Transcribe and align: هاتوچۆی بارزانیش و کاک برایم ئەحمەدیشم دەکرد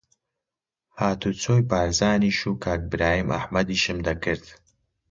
هاتوچۆی 0.99 1.61
بارزانیش 1.69 2.39
و 2.49 2.51
کاک 2.63 2.81
برایم 2.91 3.27
ئەحمەدیشم 3.37 3.97
دەکرد 4.07 4.45